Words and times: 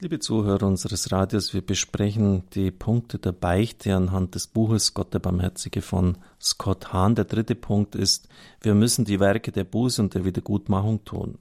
Liebe 0.00 0.20
Zuhörer 0.20 0.64
unseres 0.64 1.10
Radios, 1.10 1.54
wir 1.54 1.60
besprechen 1.60 2.44
die 2.54 2.70
Punkte 2.70 3.18
der 3.18 3.32
Beichte 3.32 3.96
anhand 3.96 4.36
des 4.36 4.46
Buches 4.46 4.94
Gott 4.94 5.12
der 5.12 5.18
Barmherzige 5.18 5.82
von 5.82 6.18
Scott 6.40 6.92
Hahn. 6.92 7.16
Der 7.16 7.24
dritte 7.24 7.56
Punkt 7.56 7.96
ist, 7.96 8.28
wir 8.60 8.76
müssen 8.76 9.04
die 9.04 9.18
Werke 9.18 9.50
der 9.50 9.64
Buße 9.64 10.00
und 10.00 10.14
der 10.14 10.24
Wiedergutmachung 10.24 11.04
tun. 11.04 11.38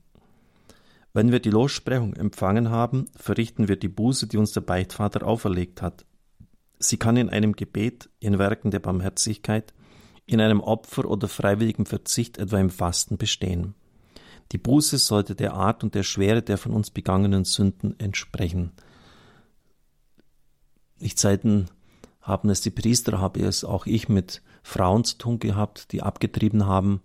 Wenn 1.14 1.32
wir 1.32 1.40
die 1.40 1.52
Lossprechung 1.52 2.14
empfangen 2.14 2.72
haben, 2.72 3.06
verrichten 3.16 3.68
wir 3.68 3.76
die 3.76 3.90
Buße, 3.90 4.26
die 4.26 4.38
uns 4.38 4.54
der 4.54 4.62
Beichtvater 4.62 5.28
auferlegt 5.28 5.84
hat. 5.84 6.04
Sie 6.80 6.98
kann 6.98 7.16
in 7.16 7.30
einem 7.30 7.54
Gebet, 7.54 8.10
in 8.20 8.39
Werken 8.39 8.71
der 8.71 8.80
Barmherzigkeit, 8.80 9.71
in 10.26 10.42
einem 10.42 10.62
Opfer 10.62 11.05
oder 11.05 11.28
freiwilligem 11.28 11.86
Verzicht, 11.86 12.39
etwa 12.39 12.58
im 12.58 12.71
Fasten, 12.71 13.20
bestehen. 13.20 13.76
Die 14.52 14.57
Buße 14.57 14.98
sollte 14.98 15.36
der 15.36 15.54
Art 15.54 15.84
und 15.84 15.95
der 15.95 16.04
Schwere 16.04 16.41
der 16.41 16.57
von 16.57 16.71
uns 16.71 16.89
begangenen 16.89 17.43
Sünden 17.43 18.00
entsprechen. 18.00 18.71
Nicht 20.99 21.20
selten 21.20 21.67
haben 22.22 22.49
es 22.49 22.62
die 22.62 22.72
Priester, 22.72 23.20
habe 23.20 23.41
es 23.41 23.63
auch 23.63 23.86
ich 23.86 24.09
mit 24.09 24.41
Frauen 24.63 25.03
zu 25.03 25.17
tun 25.17 25.39
gehabt, 25.39 25.91
die 25.91 26.02
abgetrieben 26.02 26.66
haben. 26.66 27.02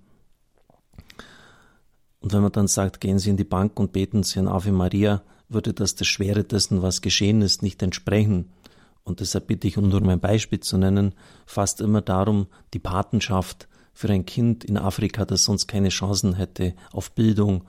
Und 2.20 2.32
wenn 2.32 2.42
man 2.42 2.52
dann 2.52 2.68
sagt, 2.68 3.00
gehen 3.00 3.18
Sie 3.18 3.30
in 3.30 3.36
die 3.36 3.44
Bank 3.44 3.78
und 3.78 3.92
beten 3.92 4.22
Sie 4.22 4.38
an 4.38 4.48
Ave 4.48 4.72
Maria, 4.72 5.22
würde 5.48 5.74
das 5.74 5.94
der 5.94 6.04
Schwere 6.04 6.44
dessen, 6.44 6.82
was 6.82 7.02
geschehen 7.02 7.42
ist, 7.42 7.62
nicht 7.62 7.82
entsprechen. 7.82 8.50
Und 9.04 9.20
deshalb 9.20 9.48
bitte 9.48 9.66
ich, 9.66 9.76
um 9.76 9.88
nur 9.88 10.00
mein 10.00 10.20
Beispiel 10.20 10.60
zu 10.60 10.78
nennen, 10.78 11.14
fast 11.46 11.80
immer 11.80 12.00
darum, 12.00 12.46
die 12.72 12.78
Patenschaft 12.78 13.68
für 13.92 14.08
ein 14.08 14.26
Kind 14.26 14.64
in 14.64 14.78
Afrika, 14.78 15.24
das 15.24 15.44
sonst 15.44 15.66
keine 15.66 15.90
Chancen 15.90 16.34
hätte, 16.34 16.74
auf 16.92 17.12
Bildung, 17.12 17.64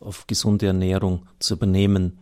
auf 0.00 0.26
gesunde 0.26 0.66
Ernährung 0.66 1.26
zu 1.38 1.54
übernehmen. 1.54 2.18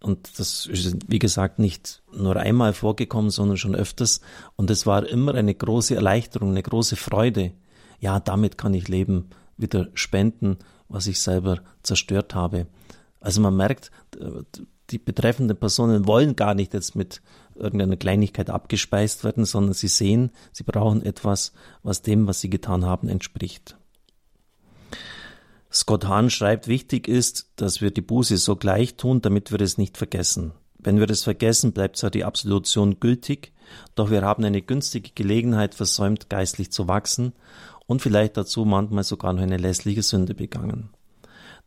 Und 0.00 0.38
das 0.38 0.66
ist, 0.66 0.96
wie 1.08 1.18
gesagt, 1.18 1.58
nicht 1.58 2.02
nur 2.12 2.36
einmal 2.36 2.74
vorgekommen, 2.74 3.30
sondern 3.30 3.56
schon 3.56 3.74
öfters. 3.74 4.20
Und 4.56 4.70
es 4.70 4.86
war 4.86 5.08
immer 5.08 5.34
eine 5.34 5.54
große 5.54 5.94
Erleichterung, 5.94 6.50
eine 6.50 6.62
große 6.62 6.96
Freude. 6.96 7.52
Ja, 8.00 8.20
damit 8.20 8.58
kann 8.58 8.74
ich 8.74 8.88
Leben 8.88 9.30
wieder 9.56 9.88
spenden, 9.94 10.58
was 10.88 11.06
ich 11.06 11.20
selber 11.20 11.62
zerstört 11.82 12.34
habe. 12.34 12.66
Also 13.20 13.40
man 13.40 13.56
merkt, 13.56 13.90
die 14.90 14.98
betreffenden 14.98 15.56
Personen 15.56 16.06
wollen 16.06 16.36
gar 16.36 16.54
nicht 16.54 16.74
jetzt 16.74 16.94
mit 16.94 17.22
irgendeiner 17.56 17.96
Kleinigkeit 17.96 18.50
abgespeist 18.50 19.24
werden, 19.24 19.44
sondern 19.44 19.74
sie 19.74 19.88
sehen, 19.88 20.30
sie 20.52 20.64
brauchen 20.64 21.04
etwas, 21.04 21.52
was 21.82 22.02
dem, 22.02 22.26
was 22.26 22.40
sie 22.40 22.50
getan 22.50 22.84
haben, 22.84 23.08
entspricht. 23.08 23.76
Scott 25.72 26.06
Hahn 26.06 26.30
schreibt, 26.30 26.68
wichtig 26.68 27.08
ist, 27.08 27.50
dass 27.56 27.80
wir 27.80 27.90
die 27.90 28.00
Buße 28.00 28.36
so 28.36 28.54
gleich 28.54 28.94
tun, 28.94 29.22
damit 29.22 29.50
wir 29.50 29.60
es 29.60 29.76
nicht 29.76 29.96
vergessen. 29.96 30.52
Wenn 30.78 31.00
wir 31.00 31.10
es 31.10 31.24
vergessen, 31.24 31.72
bleibt 31.72 31.96
zwar 31.96 32.10
die 32.10 32.24
Absolution 32.24 33.00
gültig, 33.00 33.52
doch 33.94 34.10
wir 34.10 34.22
haben 34.22 34.44
eine 34.44 34.62
günstige 34.62 35.10
Gelegenheit 35.14 35.74
versäumt, 35.74 36.30
geistlich 36.30 36.70
zu 36.70 36.86
wachsen 36.86 37.32
und 37.86 38.02
vielleicht 38.02 38.36
dazu 38.36 38.64
manchmal 38.64 39.02
sogar 39.04 39.32
noch 39.32 39.42
eine 39.42 39.56
lässliche 39.56 40.02
Sünde 40.02 40.34
begangen. 40.34 40.90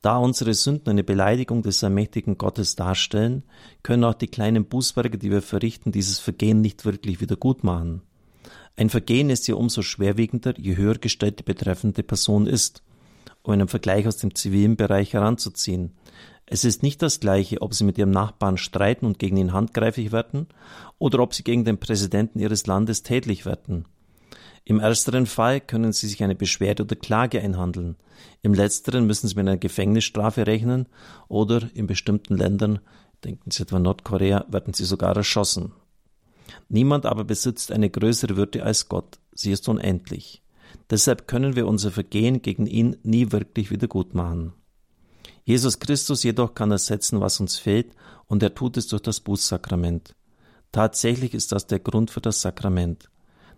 Da 0.01 0.17
unsere 0.17 0.53
Sünden 0.53 0.89
eine 0.89 1.03
Beleidigung 1.03 1.63
des 1.63 1.83
allmächtigen 1.83 2.37
Gottes 2.37 2.75
darstellen, 2.75 3.43
können 3.83 4.03
auch 4.03 4.13
die 4.13 4.27
kleinen 4.27 4.65
Bußwerke, 4.65 5.17
die 5.17 5.31
wir 5.31 5.41
verrichten, 5.41 5.91
dieses 5.91 6.19
Vergehen 6.19 6.61
nicht 6.61 6.85
wirklich 6.85 7.19
wieder 7.19 7.35
gut 7.35 7.63
machen. 7.63 8.01
Ein 8.75 8.91
Vergehen 8.91 9.31
ist 9.31 9.47
ja 9.47 9.55
umso 9.55 9.81
schwerwiegender, 9.81 10.53
je 10.57 10.77
höher 10.77 10.99
gestellt 10.99 11.39
die 11.39 11.43
betreffende 11.43 12.03
Person 12.03 12.45
ist, 12.45 12.83
um 13.41 13.53
einen 13.53 13.67
Vergleich 13.67 14.07
aus 14.07 14.17
dem 14.17 14.35
zivilen 14.35 14.75
Bereich 14.75 15.13
heranzuziehen. 15.13 15.93
Es 16.45 16.63
ist 16.63 16.83
nicht 16.83 17.01
das 17.01 17.19
gleiche, 17.19 17.61
ob 17.61 17.73
sie 17.73 17.83
mit 17.83 17.97
ihrem 17.97 18.11
Nachbarn 18.11 18.57
streiten 18.57 19.05
und 19.05 19.17
gegen 19.17 19.37
ihn 19.37 19.51
handgreiflich 19.51 20.11
werden, 20.11 20.47
oder 20.99 21.19
ob 21.19 21.33
sie 21.33 21.43
gegen 21.43 21.65
den 21.65 21.79
Präsidenten 21.79 22.39
ihres 22.39 22.67
Landes 22.67 23.01
tätlich 23.01 23.45
werden. 23.45 23.85
Im 24.69 24.81
ersteren 24.81 25.27
Fall 25.27 25.61
können 25.61 25.93
Sie 25.93 26.09
sich 26.09 26.21
eine 26.21 26.35
Beschwerde 26.35 26.83
oder 26.83 26.97
Klage 26.97 27.39
einhandeln. 27.41 27.95
Im 28.41 28.53
letzteren 28.53 29.07
müssen 29.07 29.29
Sie 29.29 29.35
mit 29.35 29.47
einer 29.47 29.55
Gefängnisstrafe 29.55 30.45
rechnen 30.45 30.87
oder 31.29 31.69
in 31.73 31.87
bestimmten 31.87 32.35
Ländern, 32.35 32.79
denken 33.23 33.49
Sie 33.49 33.63
etwa 33.63 33.79
Nordkorea, 33.79 34.43
werden 34.49 34.73
Sie 34.73 34.83
sogar 34.83 35.15
erschossen. 35.15 35.71
Niemand 36.67 37.05
aber 37.05 37.23
besitzt 37.23 37.71
eine 37.71 37.89
größere 37.89 38.35
Würde 38.35 38.61
als 38.61 38.89
Gott. 38.89 39.19
Sie 39.31 39.53
ist 39.53 39.69
unendlich. 39.69 40.43
Deshalb 40.89 41.29
können 41.29 41.55
wir 41.55 41.65
unser 41.65 41.91
Vergehen 41.91 42.41
gegen 42.41 42.65
ihn 42.65 42.97
nie 43.03 43.31
wirklich 43.31 43.71
wiedergutmachen. 43.71 44.51
Jesus 45.45 45.79
Christus 45.79 46.23
jedoch 46.23 46.55
kann 46.55 46.71
ersetzen, 46.71 47.21
was 47.21 47.39
uns 47.39 47.57
fehlt, 47.57 47.93
und 48.25 48.43
er 48.43 48.53
tut 48.53 48.75
es 48.75 48.87
durch 48.87 49.01
das 49.01 49.21
Bußsakrament. 49.21 50.13
Tatsächlich 50.73 51.33
ist 51.33 51.53
das 51.53 51.67
der 51.67 51.79
Grund 51.79 52.11
für 52.11 52.19
das 52.19 52.41
Sakrament. 52.41 53.09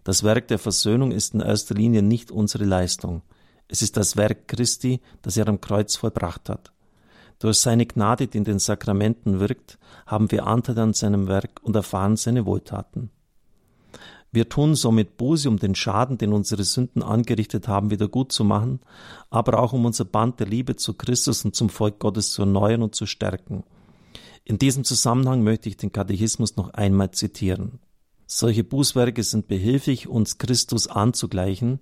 Das 0.09 0.23
Werk 0.23 0.47
der 0.47 0.57
Versöhnung 0.57 1.11
ist 1.11 1.35
in 1.35 1.39
erster 1.39 1.75
Linie 1.75 2.01
nicht 2.01 2.31
unsere 2.31 2.65
Leistung. 2.65 3.21
Es 3.67 3.83
ist 3.83 3.95
das 3.95 4.17
Werk 4.17 4.47
Christi, 4.47 5.01
das 5.21 5.37
er 5.37 5.47
am 5.47 5.61
Kreuz 5.61 5.97
vollbracht 5.97 6.49
hat. 6.49 6.71
Durch 7.37 7.59
seine 7.59 7.85
Gnade, 7.85 8.25
die 8.25 8.39
in 8.39 8.43
den 8.43 8.57
Sakramenten 8.57 9.39
wirkt, 9.39 9.77
haben 10.07 10.31
wir 10.31 10.47
Anteil 10.47 10.79
an 10.79 10.93
seinem 10.93 11.27
Werk 11.27 11.59
und 11.61 11.75
erfahren 11.75 12.15
seine 12.15 12.47
Wohltaten. 12.47 13.11
Wir 14.31 14.49
tun 14.49 14.73
somit 14.73 15.15
Buße, 15.17 15.47
um 15.47 15.59
den 15.59 15.75
Schaden, 15.75 16.17
den 16.17 16.33
unsere 16.33 16.63
Sünden 16.63 17.03
angerichtet 17.03 17.67
haben, 17.67 17.91
wieder 17.91 18.07
gut 18.07 18.31
zu 18.31 18.43
machen, 18.43 18.79
aber 19.29 19.59
auch 19.59 19.73
um 19.73 19.85
unser 19.85 20.05
Band 20.05 20.39
der 20.39 20.47
Liebe 20.47 20.75
zu 20.75 20.95
Christus 20.95 21.45
und 21.45 21.55
zum 21.55 21.69
Volk 21.69 21.99
Gottes 21.99 22.31
zu 22.31 22.41
erneuern 22.41 22.81
und 22.81 22.95
zu 22.95 23.05
stärken. 23.05 23.63
In 24.43 24.57
diesem 24.57 24.85
Zusammenhang 24.85 25.43
möchte 25.43 25.69
ich 25.69 25.77
den 25.77 25.91
Katechismus 25.91 26.55
noch 26.55 26.73
einmal 26.73 27.11
zitieren. 27.11 27.77
Solche 28.31 28.63
Bußwerke 28.63 29.23
sind 29.23 29.47
behilflich, 29.47 30.07
uns 30.07 30.38
Christus 30.38 30.88
anzugleichen, 30.88 31.79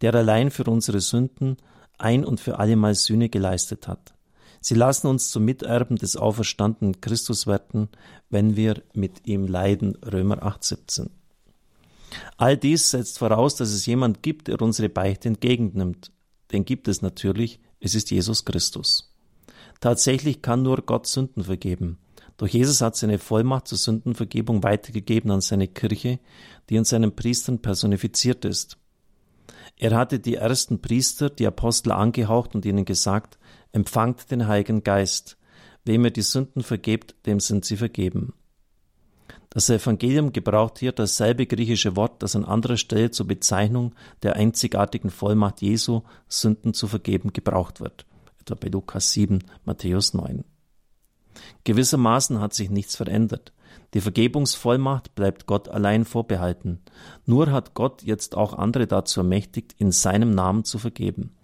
der 0.00 0.14
allein 0.14 0.52
für 0.52 0.62
unsere 0.62 1.00
Sünden 1.00 1.56
ein 1.98 2.24
und 2.24 2.38
für 2.38 2.60
allemal 2.60 2.94
Sühne 2.94 3.28
geleistet 3.28 3.88
hat. 3.88 4.14
Sie 4.60 4.76
lassen 4.76 5.08
uns 5.08 5.32
zum 5.32 5.44
Miterben 5.44 5.96
des 5.96 6.16
auferstandenen 6.16 7.00
Christus 7.00 7.48
werden, 7.48 7.88
wenn 8.30 8.54
wir 8.54 8.80
mit 8.94 9.26
ihm 9.26 9.48
leiden. 9.48 9.96
Römer 9.96 10.44
8,17. 10.44 11.10
All 12.36 12.56
dies 12.56 12.92
setzt 12.92 13.18
voraus, 13.18 13.56
dass 13.56 13.70
es 13.70 13.84
jemand 13.86 14.22
gibt, 14.22 14.46
der 14.46 14.62
unsere 14.62 14.88
Beichte 14.88 15.26
entgegennimmt. 15.26 16.12
Den 16.52 16.64
gibt 16.64 16.86
es 16.86 17.02
natürlich, 17.02 17.58
es 17.80 17.96
ist 17.96 18.12
Jesus 18.12 18.44
Christus. 18.44 19.16
Tatsächlich 19.80 20.42
kann 20.42 20.62
nur 20.62 20.76
Gott 20.76 21.08
Sünden 21.08 21.42
vergeben. 21.42 21.98
Doch 22.38 22.46
Jesus 22.46 22.80
hat 22.80 22.96
seine 22.96 23.18
Vollmacht 23.18 23.68
zur 23.68 23.78
Sündenvergebung 23.78 24.62
weitergegeben 24.62 25.30
an 25.30 25.40
seine 25.40 25.68
Kirche, 25.68 26.20
die 26.70 26.76
in 26.76 26.84
seinen 26.84 27.14
Priestern 27.14 27.58
personifiziert 27.58 28.44
ist. 28.44 28.78
Er 29.76 29.96
hatte 29.96 30.20
die 30.20 30.36
ersten 30.36 30.80
Priester, 30.80 31.30
die 31.30 31.46
Apostel 31.46 31.92
angehaucht 31.92 32.54
und 32.54 32.64
ihnen 32.64 32.84
gesagt, 32.84 33.38
empfangt 33.72 34.30
den 34.30 34.46
Heiligen 34.46 34.82
Geist. 34.82 35.36
Wem 35.84 36.04
er 36.04 36.10
die 36.10 36.22
Sünden 36.22 36.62
vergebt, 36.62 37.14
dem 37.26 37.40
sind 37.40 37.64
sie 37.64 37.76
vergeben. 37.76 38.34
Das 39.50 39.70
Evangelium 39.70 40.32
gebraucht 40.32 40.78
hier 40.78 40.92
dasselbe 40.92 41.46
griechische 41.46 41.96
Wort, 41.96 42.22
das 42.22 42.36
an 42.36 42.44
anderer 42.44 42.76
Stelle 42.76 43.10
zur 43.10 43.26
Bezeichnung 43.26 43.94
der 44.22 44.36
einzigartigen 44.36 45.10
Vollmacht 45.10 45.62
Jesu, 45.62 46.02
Sünden 46.28 46.74
zu 46.74 46.86
vergeben, 46.86 47.32
gebraucht 47.32 47.80
wird. 47.80 48.04
Etwa 48.40 48.54
bei 48.54 48.68
Lukas 48.68 49.12
7, 49.12 49.42
Matthäus 49.64 50.14
9. 50.14 50.44
Gewissermaßen 51.64 52.40
hat 52.40 52.54
sich 52.54 52.70
nichts 52.70 52.96
verändert. 52.96 53.52
Die 53.94 54.00
Vergebungsvollmacht 54.00 55.14
bleibt 55.14 55.46
Gott 55.46 55.68
allein 55.68 56.04
vorbehalten. 56.04 56.80
Nur 57.24 57.50
hat 57.50 57.74
Gott 57.74 58.02
jetzt 58.02 58.36
auch 58.36 58.54
andere 58.54 58.86
dazu 58.86 59.20
ermächtigt, 59.20 59.74
in 59.78 59.92
seinem 59.92 60.30
Namen 60.34 60.64
zu 60.64 60.78
vergeben. 60.78 61.34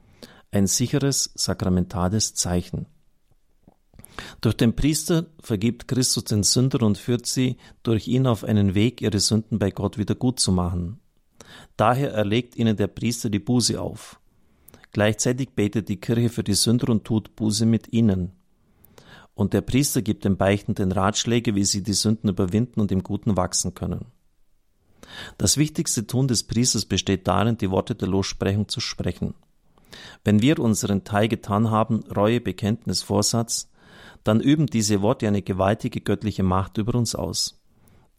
Ein 0.50 0.66
sicheres 0.66 1.32
sakramentales 1.34 2.34
Zeichen. 2.34 2.86
Durch 4.40 4.56
den 4.56 4.76
Priester 4.76 5.26
vergibt 5.40 5.88
Christus 5.88 6.24
den 6.24 6.44
Sünder 6.44 6.82
und 6.82 6.98
führt 6.98 7.26
sie 7.26 7.56
durch 7.82 8.06
ihn 8.06 8.26
auf 8.26 8.44
einen 8.44 8.74
Weg, 8.74 9.00
ihre 9.00 9.18
Sünden 9.18 9.58
bei 9.58 9.70
Gott 9.70 9.98
wieder 9.98 10.14
gut 10.14 10.38
zu 10.38 10.52
machen. 10.52 11.00
Daher 11.76 12.12
erlegt 12.12 12.56
ihnen 12.56 12.76
der 12.76 12.86
Priester 12.86 13.30
die 13.30 13.40
Buße 13.40 13.80
auf. 13.80 14.20
Gleichzeitig 14.92 15.50
betet 15.50 15.88
die 15.88 16.00
Kirche 16.00 16.28
für 16.28 16.44
die 16.44 16.54
Sünder 16.54 16.90
und 16.90 17.04
tut 17.04 17.34
Buße 17.34 17.66
mit 17.66 17.92
ihnen 17.92 18.32
und 19.34 19.52
der 19.52 19.60
Priester 19.60 20.02
gibt 20.02 20.24
den 20.24 20.36
Beichtenden 20.36 20.92
Ratschläge, 20.92 21.54
wie 21.54 21.64
sie 21.64 21.82
die 21.82 21.92
Sünden 21.92 22.30
überwinden 22.30 22.80
und 22.80 22.92
im 22.92 23.02
Guten 23.02 23.36
wachsen 23.36 23.74
können. 23.74 24.06
Das 25.38 25.56
wichtigste 25.56 26.06
Tun 26.06 26.28
des 26.28 26.44
Priesters 26.44 26.86
besteht 26.86 27.26
darin, 27.26 27.58
die 27.58 27.70
Worte 27.70 27.94
der 27.94 28.08
Lossprechung 28.08 28.68
zu 28.68 28.80
sprechen. 28.80 29.34
Wenn 30.24 30.42
wir 30.42 30.58
unseren 30.58 31.04
Teil 31.04 31.28
getan 31.28 31.70
haben, 31.70 32.04
Reue, 32.14 32.40
Bekenntnis, 32.40 33.02
Vorsatz, 33.02 33.70
dann 34.24 34.40
üben 34.40 34.66
diese 34.66 35.02
Worte 35.02 35.28
eine 35.28 35.42
gewaltige 35.42 36.00
göttliche 36.00 36.42
Macht 36.42 36.78
über 36.78 36.94
uns 36.94 37.14
aus. 37.14 37.60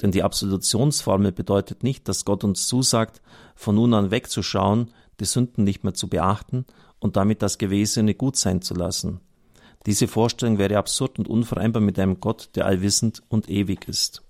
Denn 0.01 0.11
die 0.11 0.23
Absolutionsformel 0.23 1.31
bedeutet 1.31 1.83
nicht, 1.83 2.07
dass 2.07 2.25
Gott 2.25 2.43
uns 2.43 2.67
zusagt, 2.67 3.21
von 3.55 3.75
nun 3.75 3.93
an 3.93 4.11
wegzuschauen, 4.11 4.91
die 5.19 5.25
Sünden 5.25 5.63
nicht 5.63 5.83
mehr 5.83 5.93
zu 5.93 6.09
beachten 6.09 6.65
und 6.99 7.15
damit 7.15 7.41
das 7.41 7.57
Gewesene 7.57 8.13
gut 8.13 8.35
sein 8.35 8.61
zu 8.61 8.73
lassen. 8.73 9.21
Diese 9.85 10.07
Vorstellung 10.07 10.57
wäre 10.57 10.77
absurd 10.77 11.19
und 11.19 11.27
unvereinbar 11.27 11.81
mit 11.81 11.99
einem 11.99 12.19
Gott, 12.19 12.49
der 12.55 12.65
allwissend 12.65 13.21
und 13.29 13.49
ewig 13.49 13.87
ist. 13.87 14.23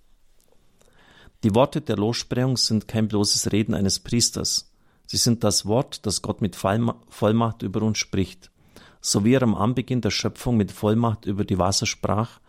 Die 1.44 1.56
Worte 1.56 1.82
der 1.82 1.98
Lossprechung 1.98 2.58
sind 2.58 2.88
kein 2.88 3.08
bloßes 3.08 3.52
Reden 3.52 3.74
eines 3.74 4.00
Priesters. 4.00 4.74
Sie 5.06 5.18
sind 5.18 5.44
das 5.44 5.66
Wort, 5.66 6.06
das 6.06 6.22
Gott 6.22 6.42
mit 6.42 6.56
Vollmacht 6.56 7.62
über 7.62 7.82
uns 7.84 8.00
spricht. 8.00 8.52
So 9.00 9.24
wie 9.24 9.34
er 9.34 9.44
am 9.44 9.54
Anbeginn 9.54 10.02
der 10.02 10.10
Schöpfung 10.10 10.58
mit 10.58 10.72
Vollmacht 10.72 11.26
über 11.26 11.46
die 11.46 11.60
Wasser 11.60 11.86
sprach, 11.86 12.40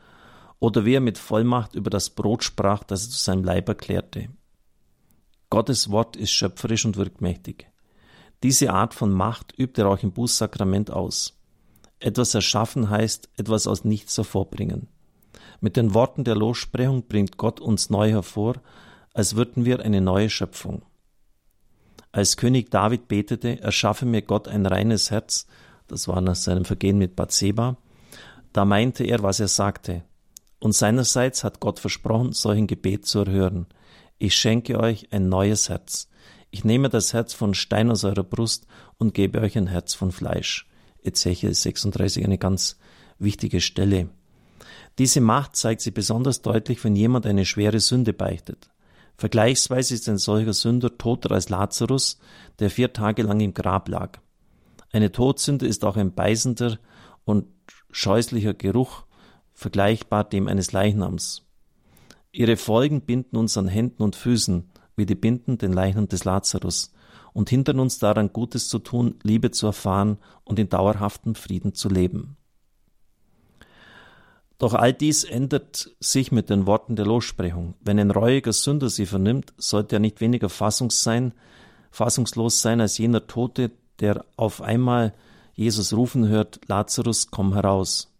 oder 0.58 0.86
wie 0.86 0.94
er 0.94 1.02
mit 1.02 1.18
Vollmacht 1.18 1.74
über 1.74 1.90
das 1.90 2.08
Brot 2.08 2.42
sprach, 2.42 2.82
das 2.82 3.04
er 3.04 3.10
zu 3.10 3.18
seinem 3.18 3.44
Leib 3.44 3.68
erklärte. 3.68 4.30
Gottes 5.50 5.90
Wort 5.90 6.16
ist 6.16 6.30
schöpferisch 6.30 6.86
und 6.86 6.96
wirkmächtig. 6.96 7.66
Diese 8.42 8.72
Art 8.72 8.94
von 8.94 9.12
Macht 9.12 9.52
übt 9.58 9.80
er 9.80 9.88
auch 9.88 10.02
im 10.02 10.12
Bußsakrament 10.12 10.90
aus. 10.90 11.35
Etwas 11.98 12.34
erschaffen 12.34 12.90
heißt, 12.90 13.30
etwas 13.36 13.66
aus 13.66 13.84
nichts 13.84 14.16
hervorbringen. 14.16 14.88
Mit 15.60 15.76
den 15.76 15.94
Worten 15.94 16.24
der 16.24 16.34
Lossprechung 16.34 17.06
bringt 17.06 17.38
Gott 17.38 17.60
uns 17.60 17.88
neu 17.90 18.10
hervor, 18.10 18.56
als 19.14 19.36
würden 19.36 19.64
wir 19.64 19.80
eine 19.80 20.00
neue 20.00 20.28
Schöpfung. 20.28 20.82
Als 22.12 22.36
König 22.36 22.70
David 22.70 23.08
betete, 23.08 23.60
erschaffe 23.60 24.06
mir 24.06 24.22
Gott 24.22 24.48
ein 24.48 24.66
reines 24.66 25.10
Herz, 25.10 25.46
das 25.86 26.08
war 26.08 26.20
nach 26.20 26.34
seinem 26.34 26.64
Vergehen 26.64 26.98
mit 26.98 27.16
Bathseba, 27.16 27.76
da 28.52 28.64
meinte 28.64 29.04
er, 29.04 29.22
was 29.22 29.40
er 29.40 29.48
sagte. 29.48 30.02
Und 30.58 30.72
seinerseits 30.72 31.44
hat 31.44 31.60
Gott 31.60 31.78
versprochen, 31.78 32.32
solchen 32.32 32.66
Gebet 32.66 33.06
zu 33.06 33.20
erhören. 33.20 33.66
Ich 34.18 34.34
schenke 34.34 34.80
euch 34.80 35.12
ein 35.12 35.28
neues 35.28 35.68
Herz. 35.68 36.08
Ich 36.50 36.64
nehme 36.64 36.88
das 36.88 37.12
Herz 37.12 37.34
von 37.34 37.52
Stein 37.52 37.90
aus 37.90 38.04
eurer 38.04 38.24
Brust 38.24 38.66
und 38.96 39.12
gebe 39.12 39.40
euch 39.40 39.58
ein 39.58 39.66
Herz 39.66 39.92
von 39.92 40.10
Fleisch. 40.10 40.66
Ezechiel 41.06 41.54
36, 41.54 42.24
eine 42.24 42.38
ganz 42.38 42.78
wichtige 43.18 43.60
Stelle. 43.60 44.08
Diese 44.98 45.20
Macht 45.20 45.56
zeigt 45.56 45.82
sich 45.82 45.94
besonders 45.94 46.42
deutlich, 46.42 46.82
wenn 46.84 46.96
jemand 46.96 47.26
eine 47.26 47.44
schwere 47.44 47.80
Sünde 47.80 48.12
beichtet. 48.12 48.70
Vergleichsweise 49.18 49.94
ist 49.94 50.08
ein 50.08 50.18
solcher 50.18 50.52
Sünder 50.52 50.98
toter 50.98 51.32
als 51.32 51.48
Lazarus, 51.48 52.18
der 52.58 52.70
vier 52.70 52.92
Tage 52.92 53.22
lang 53.22 53.40
im 53.40 53.54
Grab 53.54 53.88
lag. 53.88 54.18
Eine 54.92 55.12
Todsünde 55.12 55.66
ist 55.66 55.84
auch 55.84 55.96
ein 55.96 56.14
beißender 56.14 56.78
und 57.24 57.46
scheußlicher 57.90 58.54
Geruch, 58.54 59.04
vergleichbar 59.52 60.24
dem 60.24 60.48
eines 60.48 60.72
Leichnams. 60.72 61.42
Ihre 62.30 62.56
Folgen 62.56 63.00
binden 63.00 63.36
uns 63.36 63.56
an 63.56 63.68
Händen 63.68 64.02
und 64.02 64.16
Füßen, 64.16 64.70
wie 64.96 65.06
die 65.06 65.14
Binden 65.14 65.56
den 65.58 65.72
Leichnam 65.72 66.08
des 66.08 66.24
Lazarus, 66.24 66.92
und 67.36 67.50
hindern 67.50 67.80
uns 67.80 67.98
daran, 67.98 68.32
Gutes 68.32 68.70
zu 68.70 68.78
tun, 68.78 69.16
Liebe 69.22 69.50
zu 69.50 69.66
erfahren 69.66 70.16
und 70.44 70.58
in 70.58 70.70
dauerhaftem 70.70 71.34
Frieden 71.34 71.74
zu 71.74 71.90
leben. 71.90 72.38
Doch 74.56 74.72
all 74.72 74.94
dies 74.94 75.22
ändert 75.22 75.90
sich 76.00 76.32
mit 76.32 76.48
den 76.48 76.66
Worten 76.66 76.96
der 76.96 77.04
Lossprechung. 77.04 77.74
Wenn 77.82 77.98
ein 77.98 78.10
reuiger 78.10 78.54
Sünder 78.54 78.88
sie 78.88 79.04
vernimmt, 79.04 79.52
sollte 79.58 79.96
er 79.96 79.98
nicht 79.98 80.22
weniger 80.22 80.48
fassungs 80.48 81.02
sein, 81.02 81.34
fassungslos 81.90 82.62
sein 82.62 82.80
als 82.80 82.96
jener 82.96 83.26
Tote, 83.26 83.70
der 84.00 84.24
auf 84.38 84.62
einmal 84.62 85.12
Jesus 85.52 85.92
rufen 85.92 86.28
hört, 86.28 86.60
Lazarus, 86.68 87.30
komm 87.30 87.52
heraus. 87.52 88.14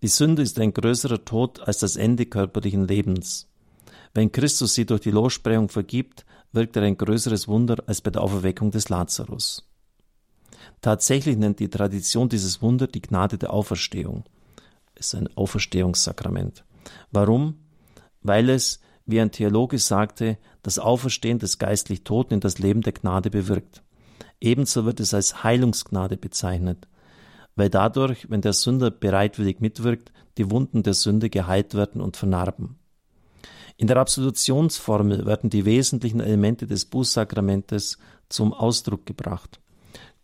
Die 0.00 0.08
Sünde 0.08 0.40
ist 0.40 0.58
ein 0.58 0.72
größerer 0.72 1.26
Tod 1.26 1.60
als 1.60 1.80
das 1.80 1.96
Ende 1.96 2.24
körperlichen 2.24 2.88
Lebens. 2.88 3.50
Wenn 4.14 4.32
Christus 4.32 4.72
sie 4.72 4.86
durch 4.86 5.02
die 5.02 5.10
Lossprechung 5.10 5.68
vergibt, 5.68 6.24
wirkt 6.56 6.76
er 6.76 6.82
ein 6.82 6.96
größeres 6.96 7.46
Wunder 7.46 7.76
als 7.86 8.00
bei 8.00 8.10
der 8.10 8.22
Auferweckung 8.22 8.72
des 8.72 8.88
Lazarus. 8.88 9.68
Tatsächlich 10.80 11.36
nennt 11.36 11.60
die 11.60 11.70
Tradition 11.70 12.28
dieses 12.28 12.60
Wunder 12.62 12.86
die 12.86 13.02
Gnade 13.02 13.38
der 13.38 13.52
Auferstehung. 13.52 14.24
Es 14.94 15.08
ist 15.08 15.14
ein 15.14 15.28
Auferstehungssakrament. 15.36 16.64
Warum? 17.12 17.56
Weil 18.22 18.50
es, 18.50 18.80
wie 19.04 19.20
ein 19.20 19.30
Theologe 19.30 19.78
sagte, 19.78 20.38
das 20.62 20.78
Auferstehen 20.78 21.38
des 21.38 21.58
geistlich 21.58 22.02
Toten 22.02 22.34
in 22.34 22.40
das 22.40 22.58
Leben 22.58 22.80
der 22.80 22.92
Gnade 22.92 23.30
bewirkt. 23.30 23.82
Ebenso 24.40 24.84
wird 24.84 25.00
es 25.00 25.14
als 25.14 25.44
Heilungsgnade 25.44 26.16
bezeichnet, 26.16 26.88
weil 27.54 27.70
dadurch, 27.70 28.28
wenn 28.30 28.40
der 28.40 28.52
Sünder 28.52 28.90
bereitwillig 28.90 29.60
mitwirkt, 29.60 30.12
die 30.36 30.50
Wunden 30.50 30.82
der 30.82 30.94
Sünde 30.94 31.30
geheilt 31.30 31.74
werden 31.74 32.00
und 32.00 32.16
vernarben. 32.16 32.78
In 33.78 33.88
der 33.88 33.98
Absolutionsformel 33.98 35.26
werden 35.26 35.50
die 35.50 35.66
wesentlichen 35.66 36.20
Elemente 36.20 36.66
des 36.66 36.86
Bußsakramentes 36.86 37.98
zum 38.28 38.54
Ausdruck 38.54 39.04
gebracht. 39.04 39.60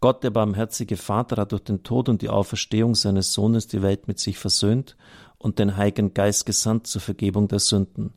Gott, 0.00 0.24
der 0.24 0.30
barmherzige 0.30 0.96
Vater, 0.96 1.36
hat 1.36 1.52
durch 1.52 1.62
den 1.62 1.82
Tod 1.82 2.08
und 2.08 2.22
die 2.22 2.28
Auferstehung 2.28 2.94
seines 2.94 3.32
Sohnes 3.32 3.68
die 3.68 3.82
Welt 3.82 4.08
mit 4.08 4.18
sich 4.18 4.38
versöhnt 4.38 4.96
und 5.38 5.58
den 5.58 5.76
Heiligen 5.76 6.14
Geist 6.14 6.46
gesandt 6.46 6.86
zur 6.86 7.00
Vergebung 7.00 7.46
der 7.46 7.58
Sünden. 7.58 8.14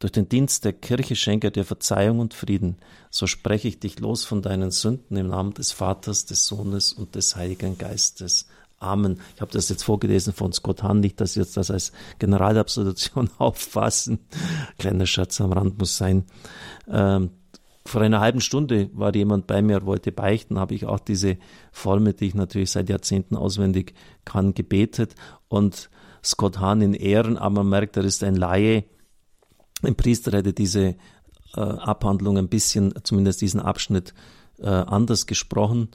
Durch 0.00 0.12
den 0.12 0.28
Dienst 0.28 0.64
der 0.64 0.72
Kirche 0.72 1.14
schenke 1.14 1.46
er 1.46 1.50
dir 1.52 1.64
Verzeihung 1.64 2.18
und 2.18 2.34
Frieden. 2.34 2.76
So 3.08 3.28
spreche 3.28 3.68
ich 3.68 3.78
dich 3.78 4.00
los 4.00 4.24
von 4.24 4.42
deinen 4.42 4.72
Sünden 4.72 5.16
im 5.16 5.28
Namen 5.28 5.54
des 5.54 5.70
Vaters, 5.70 6.26
des 6.26 6.44
Sohnes 6.44 6.92
und 6.92 7.14
des 7.14 7.36
Heiligen 7.36 7.78
Geistes. 7.78 8.48
Amen. 8.82 9.20
Ich 9.34 9.40
habe 9.40 9.52
das 9.52 9.68
jetzt 9.68 9.84
vorgelesen 9.84 10.32
von 10.32 10.52
Scott 10.52 10.82
Hahn, 10.82 11.00
nicht, 11.00 11.20
dass 11.20 11.34
Sie 11.34 11.40
jetzt 11.40 11.56
das 11.56 11.70
als 11.70 11.92
Generalabsolution 12.18 13.30
auffassen. 13.38 14.20
Kleiner 14.78 15.06
Schatz 15.06 15.40
am 15.40 15.52
Rand 15.52 15.78
muss 15.78 15.96
sein. 15.96 16.24
Ähm, 16.88 17.30
vor 17.84 18.00
einer 18.00 18.20
halben 18.20 18.40
Stunde 18.40 18.90
war 18.92 19.14
jemand 19.14 19.46
bei 19.46 19.60
mir, 19.60 19.84
wollte 19.86 20.12
beichten, 20.12 20.58
habe 20.58 20.74
ich 20.74 20.86
auch 20.86 21.00
diese 21.00 21.36
Formel, 21.72 22.12
die 22.12 22.26
ich 22.26 22.34
natürlich 22.34 22.70
seit 22.70 22.88
Jahrzehnten 22.88 23.36
auswendig 23.36 23.94
kann, 24.24 24.54
gebetet 24.54 25.14
und 25.48 25.90
Scott 26.24 26.58
Hahn 26.60 26.80
in 26.80 26.94
Ehren, 26.94 27.36
aber 27.36 27.56
man 27.62 27.68
merkt, 27.68 27.96
er 27.96 28.04
ist 28.04 28.22
ein 28.22 28.36
Laie, 28.36 28.84
ein 29.82 29.96
Priester 29.96 30.30
hätte 30.36 30.52
diese 30.52 30.94
äh, 31.54 31.60
Abhandlung 31.60 32.38
ein 32.38 32.48
bisschen, 32.48 32.94
zumindest 33.02 33.40
diesen 33.40 33.60
Abschnitt, 33.60 34.14
äh, 34.60 34.68
anders 34.68 35.26
gesprochen, 35.26 35.88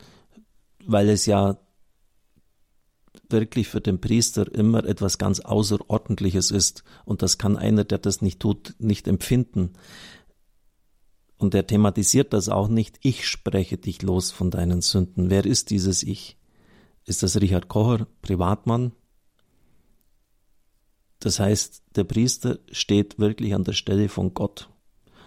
weil 0.86 1.08
es 1.08 1.26
ja 1.26 1.58
wirklich 3.32 3.68
für 3.68 3.82
den 3.82 4.00
Priester 4.00 4.54
immer 4.54 4.84
etwas 4.86 5.18
ganz 5.18 5.40
Außerordentliches 5.40 6.52
ist. 6.52 6.84
Und 7.06 7.22
das 7.22 7.38
kann 7.38 7.58
einer, 7.58 7.84
der 7.84 7.98
das 7.98 8.22
nicht 8.22 8.40
tut, 8.40 8.76
nicht 8.80 9.08
empfinden. 9.08 9.74
Und 11.38 11.54
er 11.54 11.68
thematisiert 11.68 12.34
das 12.34 12.50
auch 12.50 12.68
nicht. 12.68 13.00
Ich 13.04 13.28
spreche 13.28 13.78
dich 13.78 14.02
los 14.02 14.32
von 14.32 14.52
deinen 14.52 14.82
Sünden. 14.82 15.30
Wer 15.30 15.46
ist 15.46 15.70
dieses 15.70 16.04
Ich? 16.04 16.38
Ist 17.06 17.24
das 17.24 17.40
Richard 17.40 17.68
Kocher, 17.68 18.08
Privatmann? 18.22 18.92
Das 21.20 21.40
heißt, 21.40 21.84
der 21.96 22.04
Priester 22.04 22.60
steht 22.72 23.20
wirklich 23.20 23.54
an 23.54 23.64
der 23.64 23.74
Stelle 23.74 24.10
von 24.10 24.34
Gott. 24.34 24.70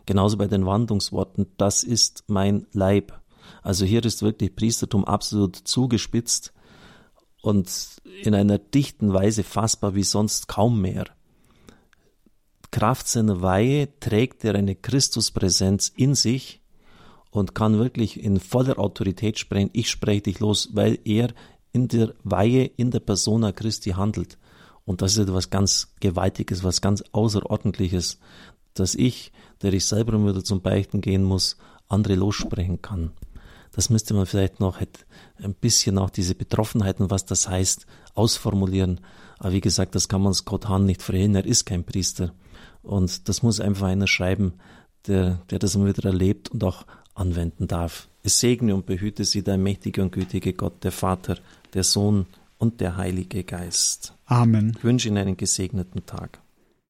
Genauso 0.06 0.36
bei 0.36 0.46
den 0.46 0.66
Wandlungsworten, 0.66 1.46
das 1.56 1.84
ist 1.84 2.24
mein 2.26 2.66
Leib. 2.72 3.20
Also 3.62 3.84
hier 3.84 4.04
ist 4.04 4.22
wirklich 4.22 4.54
Priestertum 4.54 5.04
absolut 5.04 5.56
zugespitzt 5.56 6.52
und 7.42 7.70
in 8.22 8.34
einer 8.34 8.58
dichten 8.58 9.12
Weise 9.12 9.42
fassbar 9.42 9.94
wie 9.94 10.02
sonst 10.02 10.48
kaum 10.48 10.80
mehr. 10.80 11.06
Kraft 12.70 13.08
seiner 13.08 13.42
Weihe 13.42 13.88
trägt 13.98 14.44
er 14.44 14.54
eine 14.54 14.76
Christuspräsenz 14.76 15.88
in 15.96 16.14
sich 16.14 16.60
und 17.30 17.54
kann 17.54 17.78
wirklich 17.78 18.22
in 18.22 18.38
voller 18.38 18.78
Autorität 18.78 19.38
sprechen, 19.38 19.70
ich 19.72 19.90
spreche 19.90 20.22
dich 20.22 20.40
los, 20.40 20.70
weil 20.72 20.98
er 21.04 21.28
in 21.72 21.88
der 21.88 22.14
Weihe 22.24 22.64
in 22.64 22.90
der 22.90 23.00
Persona 23.00 23.52
Christi 23.52 23.90
handelt. 23.90 24.38
Und 24.84 25.02
das 25.02 25.12
ist 25.12 25.18
etwas 25.18 25.50
ganz 25.50 25.94
Gewaltiges, 26.00 26.64
was 26.64 26.80
ganz 26.80 27.04
Außerordentliches, 27.12 28.18
dass 28.74 28.94
ich, 28.94 29.32
der 29.62 29.72
ich 29.72 29.84
selber 29.84 30.24
wieder 30.26 30.42
zum 30.42 30.62
Beichten 30.62 31.00
gehen 31.00 31.22
muss, 31.22 31.56
andere 31.88 32.14
lossprechen 32.14 32.82
kann. 32.82 33.12
Das 33.72 33.90
müsste 33.90 34.14
man 34.14 34.26
vielleicht 34.26 34.60
noch 34.60 34.80
ein 34.80 35.54
bisschen 35.54 35.98
auch 35.98 36.10
diese 36.10 36.34
Betroffenheit 36.34 37.00
und 37.00 37.10
was 37.10 37.24
das 37.24 37.48
heißt, 37.48 37.86
ausformulieren. 38.14 39.00
Aber 39.38 39.52
wie 39.52 39.60
gesagt, 39.60 39.94
das 39.94 40.08
kann 40.08 40.22
man 40.22 40.34
Scott 40.34 40.68
Hahn 40.68 40.86
nicht 40.86 41.02
verhehlen. 41.02 41.34
Er 41.34 41.46
ist 41.46 41.64
kein 41.66 41.84
Priester. 41.84 42.32
Und 42.82 43.28
das 43.28 43.42
muss 43.42 43.60
einfach 43.60 43.86
einer 43.86 44.06
schreiben, 44.06 44.54
der, 45.06 45.40
der 45.50 45.58
das 45.58 45.74
immer 45.74 45.86
wieder 45.86 46.04
erlebt 46.04 46.50
und 46.50 46.64
auch 46.64 46.84
anwenden 47.14 47.68
darf. 47.68 48.08
Es 48.22 48.40
segne 48.40 48.74
und 48.74 48.86
behüte 48.86 49.24
sie, 49.24 49.42
der 49.42 49.56
mächtige 49.56 50.02
und 50.02 50.12
gütige 50.12 50.52
Gott, 50.52 50.84
der 50.84 50.92
Vater, 50.92 51.38
der 51.74 51.84
Sohn 51.84 52.26
und 52.58 52.80
der 52.80 52.96
Heilige 52.96 53.44
Geist. 53.44 54.14
Amen. 54.26 54.74
Ich 54.76 54.84
wünsche 54.84 55.08
Ihnen 55.08 55.18
einen 55.18 55.36
gesegneten 55.36 56.04
Tag. 56.06 56.40